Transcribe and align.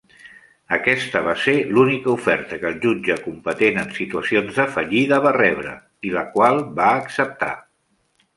Aquesta 0.75 1.19
va 1.25 1.33
ser 1.41 1.53
l'única 1.75 2.09
oferta 2.13 2.57
que 2.63 2.67
el 2.69 2.79
jutge 2.85 3.17
competent 3.25 3.77
en 3.83 3.93
situacions 3.99 4.59
de 4.63 4.67
fallida 4.79 5.21
va 5.27 5.35
rebre, 5.39 5.75
i 6.11 6.15
la 6.17 6.25
qual 6.39 6.65
va 6.83 6.91
acceptar. 7.05 7.53